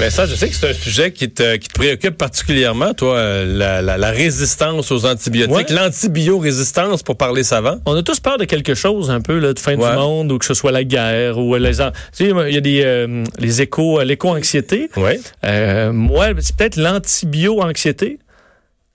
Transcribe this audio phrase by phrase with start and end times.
[0.00, 3.16] Mais ça, je sais que c'est un sujet qui te, qui te préoccupe particulièrement, toi,
[3.16, 7.78] euh, la, la, résistance aux antibiotiques, l'antibiorésistance, pour parler savant.
[7.84, 10.38] On a tous peur de quelque chose un peu, là, de fin du monde, ou
[10.38, 11.70] que ce soit la guerre, ou les...
[11.72, 11.76] Tu
[12.12, 14.88] sais, il y a des euh, les échos, l'éco-anxiété.
[14.96, 15.18] Ouais.
[15.44, 18.18] Euh, moi, c'est peut-être l'antibio-anxiété.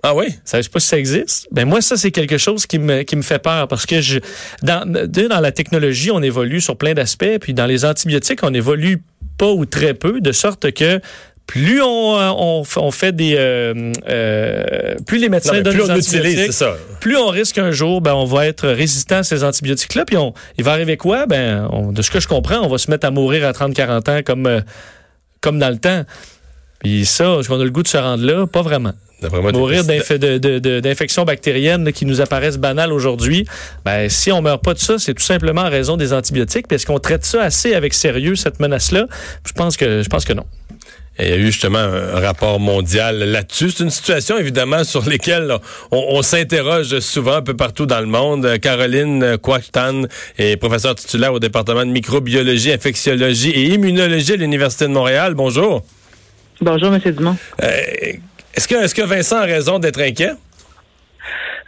[0.06, 0.28] Ah oui?
[0.44, 1.48] Ça, je sais pas si ça existe.
[1.52, 4.20] Ben moi, ça, c'est quelque chose qui me, qui me fait peur parce que je,
[4.62, 9.02] dans, dans la technologie, on évolue sur plein d'aspects, puis dans les antibiotiques, on évolue
[9.38, 11.00] pas ou très peu, de sorte que
[11.46, 16.76] plus on, on, on fait des euh, euh, plus les médecins donnent des antibiotiques, ça.
[17.02, 20.16] plus on risque un jour ben on va être résistant à ces antibiotiques là puis
[20.16, 21.26] on il va arriver quoi?
[21.26, 24.10] Ben de ce que je comprends on va se mettre à mourir à 30 40
[24.10, 24.62] ans comme euh,
[25.42, 26.04] comme dans le temps.
[26.80, 28.48] Puis ça, est-ce qu'on a le goût de se rendre là?
[28.48, 28.94] Pas vraiment.
[29.54, 33.46] Mourir d'infections bactériennes qui nous apparaissent banales aujourd'hui.
[33.86, 36.68] Ben, si on meurt pas de ça, c'est tout simplement en raison des antibiotiques.
[36.68, 39.08] Puis est-ce qu'on traite ça assez avec sérieux, cette menace-là?
[39.46, 40.46] Je pense que, je pense que non.
[41.20, 43.72] il y a eu justement un rapport mondial là-dessus.
[43.72, 45.58] C'est une situation évidemment sur laquelle
[45.92, 48.58] on, s'interroge souvent un peu partout dans le monde.
[48.60, 50.04] Caroline Quachtan
[50.38, 55.34] est professeure titulaire au département de microbiologie, infectiologie et immunologie à l'Université de Montréal.
[55.34, 55.84] Bonjour.
[56.62, 57.00] Bonjour, M.
[57.12, 57.36] Dumont.
[57.62, 57.70] Euh,
[58.54, 60.34] est-ce que, est-ce que Vincent a raison d'être inquiet?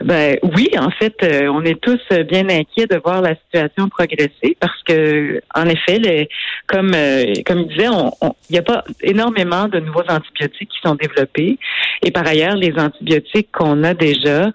[0.01, 4.57] Ben oui, en fait, euh, on est tous bien inquiets de voir la situation progresser
[4.59, 6.27] parce que, en effet,
[6.67, 10.95] comme euh, comme il disait, il n'y a pas énormément de nouveaux antibiotiques qui sont
[10.95, 11.57] développés
[12.03, 14.51] et par ailleurs, les antibiotiques qu'on a déjà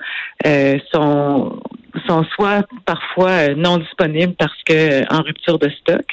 [0.47, 1.59] euh, sont
[2.07, 6.05] sont soit parfois non disponibles parce que en rupture de stock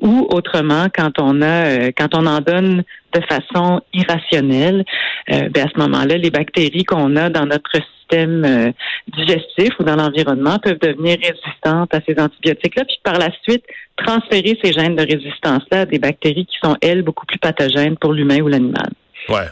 [0.00, 4.84] ou autrement quand on a quand on en donne de façon irrationnelle,
[5.28, 7.70] ben à ce moment-là, les bactéries qu'on a dans notre
[8.04, 8.72] système euh,
[9.16, 13.64] digestif ou dans l'environnement peuvent devenir résistantes à ces antibiotiques-là, puis par la suite
[13.96, 18.12] transférer ces gènes de résistance-là à des bactéries qui sont, elles, beaucoup plus pathogènes pour
[18.12, 18.90] l'humain ou l'animal.
[19.28, 19.46] Ouais.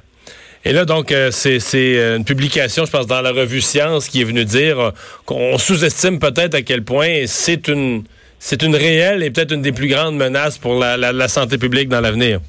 [0.65, 4.21] Et là, donc, euh, c'est euh, une publication, je pense, dans la revue Science qui
[4.21, 4.93] est venue dire
[5.27, 8.05] qu'on sous-estime peut-être à quel point c'est une
[8.39, 11.89] c'est une réelle et peut-être une des plus grandes menaces pour la, la, santé publique
[11.89, 12.41] dans l'avenir.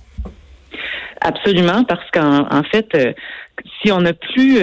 [1.21, 3.15] Absolument, parce qu'en fait,
[3.79, 4.57] si on n'a plus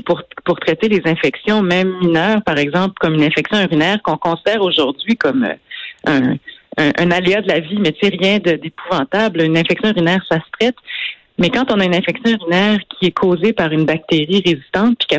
[0.00, 4.62] pour, pour traiter les infections, même mineures, par exemple, comme une infection urinaire qu'on considère
[4.62, 6.34] aujourd'hui comme euh,
[6.78, 9.42] un, un, aléa de la vie, mais c'est rien d'épouvantable.
[9.42, 10.76] Une infection urinaire, ça se traite.
[11.38, 15.18] Mais quand on a une infection urinaire qui est causée par une bactérie résistante, puis,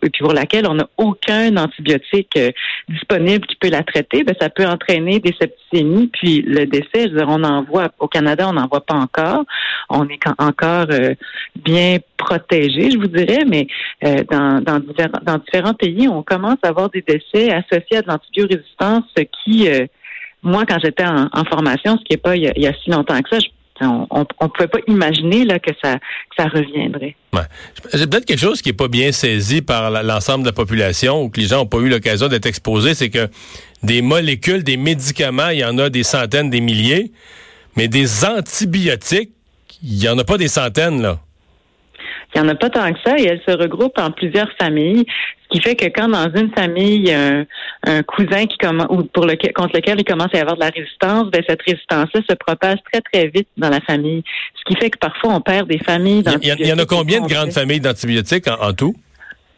[0.00, 2.50] puis pour laquelle on n'a aucun antibiotique euh,
[2.88, 7.08] disponible qui peut la traiter, ben, ça peut entraîner des septicémies, puis le décès.
[7.08, 9.44] Je veux dire, on en voit au Canada, on n'en voit pas encore.
[9.88, 11.14] On est encore euh,
[11.56, 13.66] bien protégé, je vous dirais, mais
[14.04, 14.80] euh, dans, dans,
[15.22, 19.68] dans différents pays, on commence à avoir des décès associés à de l'antibiorésistance, ce qui
[20.42, 23.28] moi, quand j'étais en, formation, ce qui n'est pas il y, a, si longtemps que
[23.28, 23.48] ça, je
[23.80, 25.98] on ne pouvait pas imaginer là, que, ça,
[26.36, 27.16] ça reviendrait.
[27.92, 31.30] C'est peut-être quelque chose qui n'est pas bien saisi par l'ensemble de la population ou
[31.30, 33.28] que les gens n'ont pas eu l'occasion d'être exposés, c'est que
[33.82, 37.12] des molécules, des médicaments, il y en a des centaines, des milliers,
[37.76, 39.30] mais des antibiotiques,
[39.82, 41.18] il n'y en a pas des centaines, là.
[42.34, 45.04] Il n'y en a pas tant que ça et elles se regroupent en plusieurs familles,
[45.42, 47.44] ce qui fait que quand dans une famille, il y a
[47.86, 50.60] un, cousin qui commence ou pour lequel, contre lequel il commence à y avoir de
[50.60, 54.22] la résistance, ben cette résistance-là se propage très très vite dans la famille,
[54.54, 56.66] ce qui fait que parfois on perd des familles d'antibiotiques.
[56.66, 58.94] Il y, en a combien de grandes familles d'antibiotiques en, tout?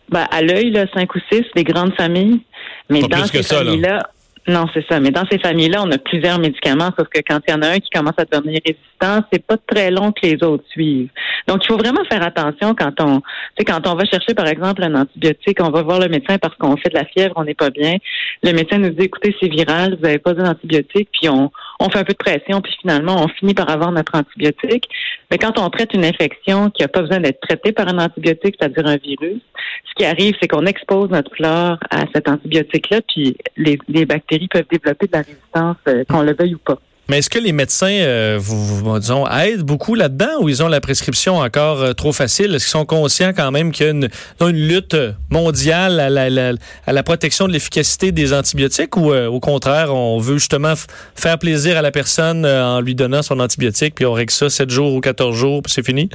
[0.09, 2.41] Ben, à l'œil, là, cinq ou six, des grandes familles.
[2.89, 4.11] Mais dans ces familles-là,
[4.49, 4.99] non, c'est ça.
[4.99, 7.69] Mais dans ces familles-là, on a plusieurs médicaments, sauf que quand il y en a
[7.69, 11.11] un qui commence à devenir résistant, c'est pas très long que les autres suivent.
[11.47, 13.23] Donc, il faut vraiment faire attention quand on,
[13.65, 16.77] quand on va chercher, par exemple, un antibiotique, on va voir le médecin parce qu'on
[16.77, 17.95] fait de la fièvre, on n'est pas bien.
[18.43, 21.53] Le médecin nous dit, écoutez, c'est viral, vous n'avez pas d'antibiotique, puis on,
[21.83, 24.89] on fait un peu de pression, puis finalement, on finit par avoir notre antibiotique.
[25.31, 28.57] Mais quand on traite une infection qui n'a pas besoin d'être traitée par un antibiotique,
[28.59, 29.41] c'est-à-dire un virus,
[29.89, 34.67] ce qui arrive, c'est qu'on expose notre flore à cet antibiotique-là, puis les, bactéries peuvent
[34.71, 36.79] développer de la résistance, euh, qu'on le veuille ou pas.
[37.13, 40.81] Mais est-ce que les médecins, euh, vous, disons, aident beaucoup là-dedans ou ils ont la
[40.81, 42.55] prescription encore euh, trop facile?
[42.55, 44.09] Est-ce qu'ils sont conscients quand même qu'il y a une,
[44.41, 44.97] lutte
[45.29, 50.73] mondiale à la, protection de l'efficacité des antibiotiques ou au contraire, on veut justement
[51.15, 54.71] faire plaisir à la personne en lui donnant son antibiotique puis on règle ça 7
[54.71, 56.09] jours ou 14 jours puis c'est fini?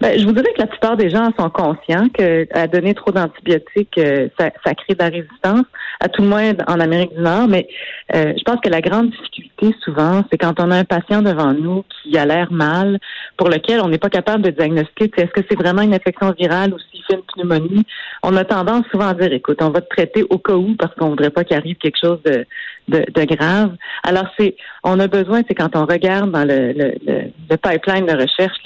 [0.00, 3.96] Ben, je vous dirais que la plupart des gens sont conscients que donner trop d'antibiotiques,
[3.98, 5.64] euh, ça, crée de la résistance,
[6.00, 7.48] à tout le moins en Amérique du Nord.
[7.48, 7.66] Mais
[8.14, 11.52] euh, je pense que la grande difficulté souvent, c'est quand on a un patient devant
[11.52, 12.98] nous qui a l'air mal,
[13.36, 16.74] pour lequel on n'est pas capable de diagnostiquer est-ce que c'est vraiment une infection virale
[16.74, 17.84] ou s'il fait une pneumonie.
[18.22, 20.94] On a tendance souvent à dire, écoute, on va te traiter au cas où parce
[20.94, 22.46] qu'on voudrait pas qu'il arrive quelque chose de,
[22.88, 23.72] de, de grave.
[24.02, 28.06] Alors c'est, on a besoin, c'est quand on regarde dans le, le, le le pipeline
[28.06, 28.58] de recherche,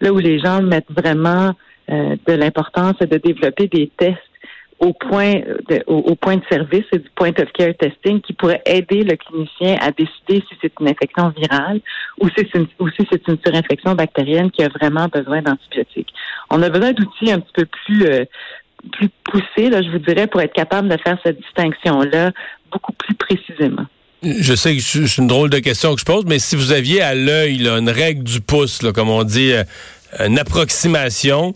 [0.00, 1.52] là, où les gens mettent vraiment
[1.90, 4.18] euh, de l'importance de développer des tests
[4.78, 5.34] au point
[5.68, 9.16] de, au, point de service et du point of care testing qui pourrait aider le
[9.16, 11.80] clinicien à décider si c'est une infection virale
[12.20, 16.12] ou si c'est une, ou si c'est une surinfection bactérienne qui a vraiment besoin d'antibiotiques.
[16.50, 18.24] On a besoin d'outils un petit peu plus euh,
[18.92, 22.32] plus poussés, là, je vous dirais, pour être capable de faire cette distinction-là
[22.70, 23.86] beaucoup plus précisément.
[24.22, 27.02] Je sais que c'est une drôle de question que je pose, mais si vous aviez
[27.02, 29.64] à l'œil une règle du pouce, là, comme on dit, euh,
[30.24, 31.54] une approximation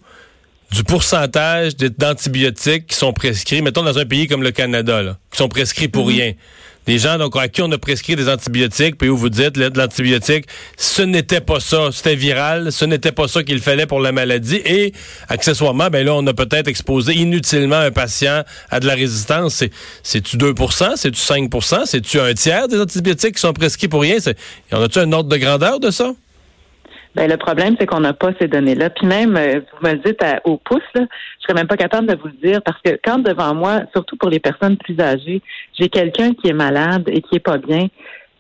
[0.71, 5.39] du pourcentage d'antibiotiques qui sont prescrits, mettons dans un pays comme le Canada, là, qui
[5.39, 6.13] sont prescrits pour mhm.
[6.13, 6.33] rien.
[6.87, 9.79] Des gens donc à qui on a prescrit des antibiotiques, puis où vous dites de
[9.79, 10.47] l'antibiotique,
[10.77, 14.63] ce n'était pas ça, c'était viral, ce n'était pas ça qu'il fallait pour la maladie,
[14.65, 14.93] et
[15.29, 19.63] accessoirement, ben là on a peut-être exposé inutilement un patient à de la résistance.
[20.03, 24.17] C'est-tu 2% c'est-tu 5% c'est-tu un tiers des antibiotiques qui sont prescrits pour rien?
[24.17, 26.13] Y en a-tu un ordre de grandeur de ça?
[27.17, 28.91] Ben, le problème, c'est qu'on n'a pas ces données-là.
[28.91, 32.15] Puis même, euh, vous me dites au pouce, là, je serais même pas capable de
[32.15, 35.43] vous le dire parce que quand devant moi, surtout pour les personnes plus âgées,
[35.79, 37.89] j'ai quelqu'un qui est malade et qui est pas bien,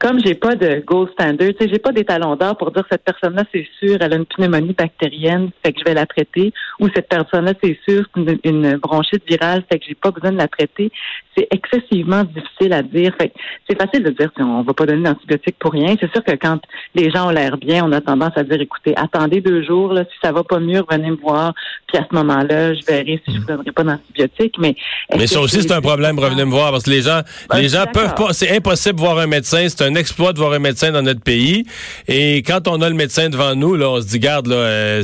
[0.01, 3.05] comme j'ai pas de gold standard, tu sais, j'ai pas d'étalon d'or pour dire cette
[3.05, 6.89] personne-là, c'est sûr, elle a une pneumonie bactérienne, fait que je vais la traiter, ou
[6.95, 10.49] cette personne-là, c'est sûr, c'est une, bronchite virale, fait que j'ai pas besoin de la
[10.49, 10.91] traiter.
[11.37, 13.15] C'est excessivement difficile à dire.
[13.21, 13.33] Fait
[13.69, 15.95] c'est facile de dire qu'on va pas donner d'antibiotiques pour rien.
[16.01, 16.59] C'est sûr que quand
[16.95, 20.05] les gens ont l'air bien, on a tendance à dire, écoutez, attendez deux jours, là,
[20.05, 21.53] si ça va pas mieux, venez me voir,
[21.87, 24.57] puis à ce moment-là, je verrai si je vous donnerai pas d'antibiotiques.
[24.59, 24.75] Mais,
[25.15, 27.21] mais ça aussi, c'est un problème, revenez me voir, parce que les gens,
[27.51, 30.39] ben, les gens peuvent pas, c'est impossible de voir un médecin, c'est un exploit de
[30.39, 31.65] voir un médecin dans notre pays.
[32.09, 35.03] Et quand on a le médecin devant nous, là, on se dit, garde, euh,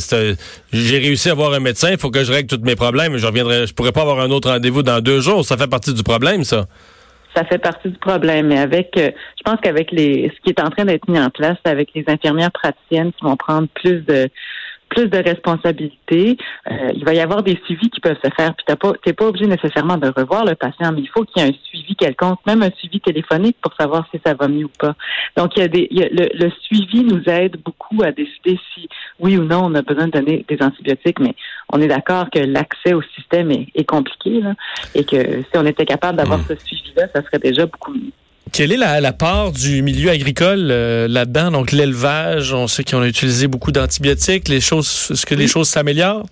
[0.72, 3.16] j'ai réussi à voir un médecin, il faut que je règle tous mes problèmes.
[3.16, 5.44] Je reviendrai, je pourrais pas avoir un autre rendez-vous dans deux jours.
[5.44, 6.66] Ça fait partie du problème, ça.
[7.34, 8.46] Ça fait partie du problème.
[8.46, 11.30] Mais avec, euh, je pense qu'avec les, ce qui est en train d'être mis en
[11.30, 14.28] place, avec les infirmières praticiennes qui vont prendre plus de
[14.88, 16.36] plus de responsabilités.
[16.70, 18.54] Euh, il va y avoir des suivis qui peuvent se faire.
[18.54, 21.42] Puis t'as pas, t'es pas obligé nécessairement de revoir le patient, mais il faut qu'il
[21.42, 24.64] y ait un suivi quelconque, même un suivi téléphonique pour savoir si ça va mieux
[24.64, 24.94] ou pas.
[25.36, 28.88] Donc il y a des, le, suivi nous aide beaucoup à décider si
[29.18, 31.34] oui ou non on a besoin de donner des antibiotiques, mais
[31.72, 34.54] on est d'accord que l'accès au système est, compliqué là,
[34.94, 36.46] et que si on était capable d'avoir mmh.
[36.48, 38.12] ce suivi-là, ça serait déjà beaucoup mieux.
[38.52, 41.50] Quelle est la, part du milieu agricole euh, là-dedans?
[41.50, 44.48] Donc l'élevage, on sait qu'on a utilisé beaucoup d'antibiotiques.
[44.48, 46.26] Les choses, est-ce que les choses s'améliorent?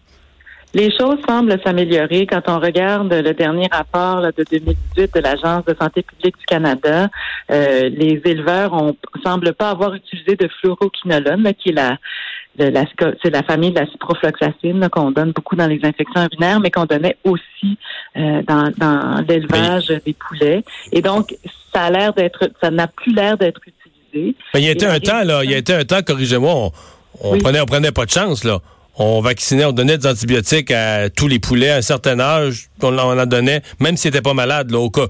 [0.74, 5.76] Les choses semblent s'améliorer quand on regarde le dernier rapport de 2018 de l'Agence de
[5.80, 7.08] santé publique du Canada.
[7.52, 11.96] Euh, les éleveurs ont semblent pas avoir utilisé de fluoroquinolone, qui est la
[12.56, 16.84] c'est la famille de la ciprofloxacine qu'on donne beaucoup dans les infections urinaires, mais qu'on
[16.84, 17.78] donnait aussi
[18.16, 20.62] euh, dans, dans l'élevage des poulets.
[20.92, 21.34] Et donc,
[21.74, 24.36] ça a l'air d'être, ça n'a plus l'air d'être utilisé.
[24.54, 26.70] il y a été un temps, là, il y a été un temps, corrigez-moi,
[27.20, 28.60] on, prenait, on prenait pas de chance, là.
[28.96, 32.96] On vaccinait, on donnait des antibiotiques à tous les poulets à un certain âge, on,
[32.96, 35.06] en donnait, même s'ils n'étaient pas malades, là, au cas.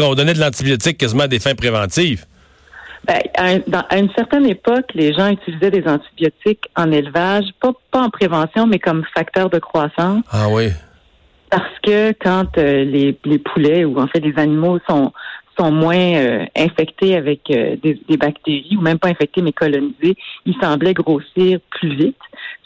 [0.00, 2.24] On donnait de l'antibiotique quasiment à des fins préventives.
[3.06, 8.10] Ben, à, une certaine époque, les gens utilisaient des antibiotiques en élevage, pas, pas en
[8.10, 10.24] prévention, mais comme facteur de croissance.
[10.32, 10.70] Ah oui.
[11.50, 15.12] Parce que quand euh, les, les poulets ou en fait les animaux sont
[15.58, 20.56] sont moins euh, infectés avec euh, des, bactéries ou même pas infectés mais colonisés, ils
[20.60, 22.16] semblaient grossir plus vite.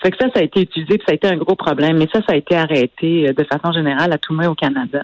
[0.03, 1.99] Ça fait que ça, ça a été utilisé, puis ça a été un gros problème,
[1.99, 5.03] mais ça, ça a été arrêté euh, de façon générale à tout monde au Canada.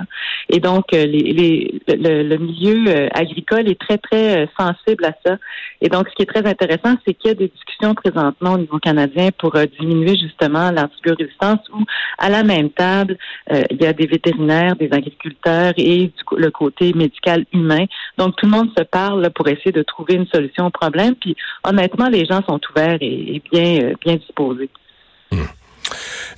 [0.48, 5.36] Et donc, le, milieu agricole est très, très sensible à ça.
[5.80, 8.58] Et donc, ce qui est très intéressant, c'est qu'il y a des discussions présentement au
[8.58, 11.82] niveau canadien pour diminuer justement l'antibiorésistance où,
[12.18, 13.18] à la même table,
[13.50, 17.75] il y a des vétérinaires, des agriculteurs et le côté médical humain.
[18.18, 21.14] Donc, tout le monde se parle pour essayer de trouver une solution au problème.
[21.14, 24.70] Puis, honnêtement, les gens sont ouverts et, et bien, bien disposés.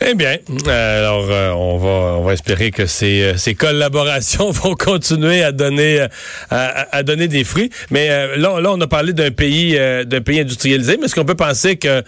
[0.00, 0.36] Eh bien,
[0.68, 1.88] euh, alors euh, on va
[2.18, 6.06] on espérer que ces, euh, collaborations vont continuer à donner
[6.50, 7.70] à, donner des fruits.
[7.90, 9.76] Mais là, là, on a parlé d'un pays
[10.06, 12.02] d'un pays industrialisé, mais est-ce qu'on peut penser que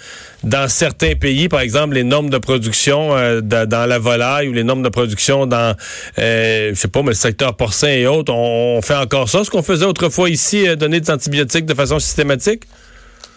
[0.45, 3.11] dans certains pays, par exemple, les normes de production
[3.43, 5.75] dans la volaille ou les normes de production dans
[6.17, 9.63] je sais pas, mais le secteur porcin et autres, on, fait encore ça, ce qu'on
[9.63, 12.65] faisait autrefois ici, donner des antibiotiques de façon systématique?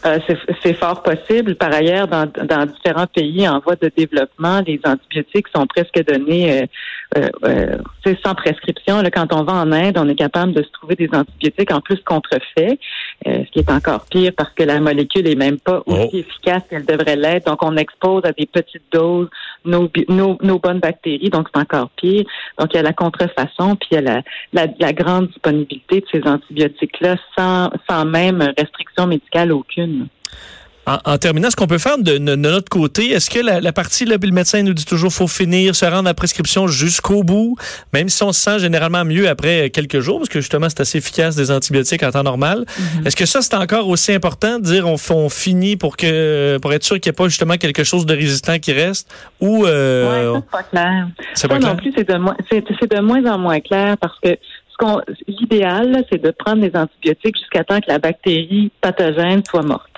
[0.05, 0.19] Euh,
[0.61, 1.55] c'est fort possible.
[1.55, 6.61] Par ailleurs, dans, dans, différents pays en voie de développement, les antibiotiques sont presque donnés
[6.61, 6.65] euh,
[7.17, 7.77] euh, euh
[8.23, 9.01] sans prescription.
[9.01, 11.79] Là, quand on va en Inde, on est capable de se trouver des antibiotiques en
[11.79, 12.77] plus contrefaits,
[13.25, 16.17] ce qui est encore pire parce que la molécule est même pas aussi oh.
[16.17, 17.45] efficace qu'elle devrait l'être.
[17.45, 19.29] Donc, on expose à des petites doses
[19.65, 22.25] nos, nos, nos bonnes bactéries, donc c'est encore pire.
[22.59, 24.21] Donc, il y a la contrefaçon, puis il y a la,
[24.53, 30.07] la, la grande disponibilité de ces antibiotiques-là sans, sans même restriction médicale aucune.
[30.85, 34.63] En, terminant, ce qu'on peut faire de, notre côté, est-ce que la, partie, le médecin
[34.63, 37.55] nous dit toujours faut finir, se rendre à la prescription jusqu'au bout,
[37.93, 40.97] même si on se sent généralement mieux après quelques jours, parce que justement, c'est assez
[40.97, 42.65] efficace des antibiotiques en temps normal.
[42.65, 43.07] Mm-hmm.
[43.07, 46.73] Est-ce que ça, c'est encore aussi important de dire on, on finit pour que pour
[46.73, 49.09] être sûr qu'il n'y ait pas justement quelque chose de résistant qui reste
[49.39, 51.07] ou euh, c'est pas clair.
[51.33, 54.37] C'est pas non plus, c'est de, de moins en moins clair parce que
[55.27, 59.92] l'idéal, c'est de prendre des antibiotiques jusqu'à temps que la bactérie pathogène soit morte.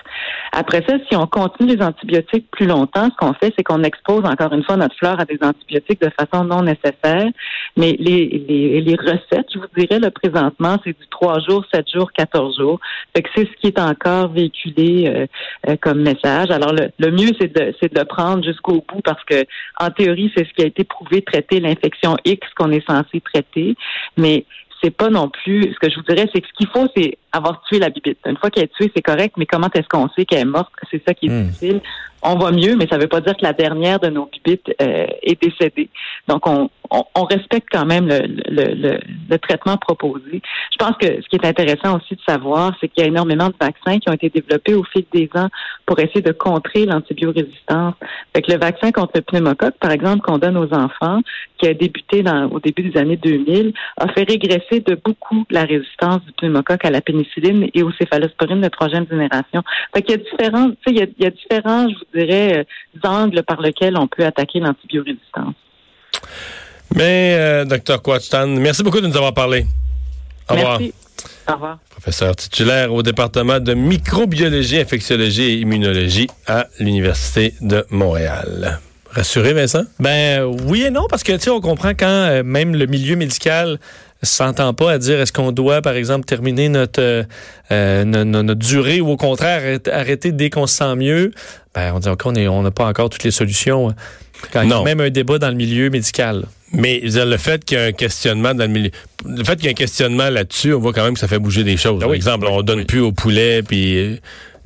[0.51, 4.24] Après ça, si on continue les antibiotiques plus longtemps, ce qu'on fait, c'est qu'on expose
[4.25, 7.27] encore une fois notre flore à des antibiotiques de façon non nécessaire.
[7.77, 11.86] Mais les, les, les recettes, je vous dirais, le présentement, c'est du 3 jours, 7
[11.93, 12.79] jours, 14 jours.
[13.13, 15.25] Fait que c'est ce qui est encore véhiculé euh,
[15.69, 16.50] euh, comme message.
[16.51, 19.43] Alors, le, le mieux, c'est de, c'est de le prendre jusqu'au bout parce que,
[19.79, 23.75] en théorie, c'est ce qui a été prouvé, traiter l'infection X qu'on est censé traiter.
[24.17, 24.45] Mais
[24.84, 25.63] c'est pas non plus.
[25.74, 28.20] Ce que je vous dirais, c'est que ce qu'il faut, c'est avoir tué la bibite.
[28.25, 30.72] Une fois qu'elle est tuée, c'est correct, mais comment est-ce qu'on sait qu'elle est morte?
[30.91, 31.44] C'est ça qui est hmm.
[31.48, 31.82] difficile.
[32.27, 34.74] On va mieux, mais ça ne veut pas dire que la dernière de nos bibites
[34.82, 35.89] euh, est décédée.
[36.27, 40.41] Donc, on, on, respecte quand même le, le, le, traitement proposé.
[40.72, 43.50] Je pense que ce qui est intéressant aussi de savoir, c'est qu'il y a énormément
[43.50, 45.50] de vaccins qui ont été développés au fil des ans
[45.86, 47.94] pour essayer de contrer l'antibiorésistance.
[48.34, 51.20] Fait que le vaccin contre le pneumocoque, par exemple, qu'on donne aux enfants,
[51.65, 55.63] qui a débuté dans, au début des années 2000, a fait régresser de beaucoup la
[55.63, 59.63] résistance du pneumocoque à la pénicilline et aux céphalosporines de troisième génération.
[59.93, 62.65] Fait qu'il y a différents, il y a, il y a différents, je vous dirais,
[63.03, 65.55] euh, angles par lesquels on peut attaquer l'antibiorésistance.
[66.93, 69.65] Mais, euh, docteur Quatstan, merci beaucoup de nous avoir parlé.
[70.50, 70.79] Au revoir.
[71.48, 71.79] Au revoir.
[71.89, 78.79] Professeur titulaire au département de microbiologie, infectiologie et immunologie à l'Université de Montréal.
[79.15, 79.84] Rassuré, Vincent?
[80.00, 83.15] Ben oui et non, parce que tu sais, on comprend quand euh, même le milieu
[83.15, 83.79] médical
[84.22, 87.25] s'entend pas à dire est-ce qu'on doit, par exemple, terminer notre,
[87.72, 91.31] euh, notre, durée ou au contraire arrêter dès qu'on se sent mieux?
[91.74, 93.93] Ben, on dit on n'a pas encore toutes les solutions.
[94.51, 96.45] Quand il y a même un débat dans le milieu médical.
[96.74, 98.91] Mais le fait qu'il y a un questionnement dans le milieu,
[99.25, 101.39] le fait qu'il y a un questionnement là-dessus, on voit quand même que ça fait
[101.39, 102.00] bouger des choses.
[102.01, 104.19] Ah Par exemple, on donne plus au poulet, puis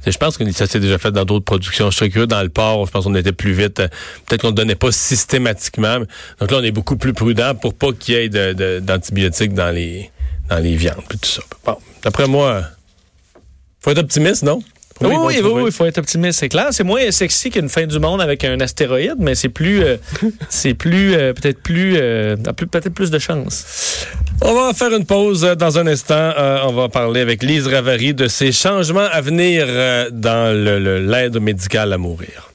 [0.06, 1.91] je pense que ça s'est déjà fait dans d'autres productions.
[1.91, 3.75] Je dans le porc, je pense qu'on était plus vite.
[3.75, 6.00] Peut-être qu'on ne donnait pas systématiquement.
[6.39, 10.10] Donc là, on est beaucoup plus prudent pour pas qu'il y ait d'antibiotiques dans les
[10.50, 11.41] dans les viandes tout ça.
[11.63, 12.63] Bon, d'après moi,
[13.82, 14.63] faut être optimiste, non?
[15.01, 16.68] Oui, oui, oui, il faut être optimiste, c'est clair.
[16.72, 19.98] C'est moins sexy qu'une fin du monde avec un astéroïde, mais c'est plus, euh,
[20.50, 24.06] c'est plus, euh, peut-être plus, euh, peut-être plus de chance.
[24.41, 26.34] On va faire une pause dans un instant.
[26.65, 29.68] on va parler avec Lise Ravary de ces changements à venir
[30.12, 32.49] dans l'aide médicale à mourir.